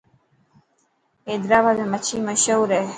[1.27, 2.83] حيدرآباد ۾ مڇي مشهور هي.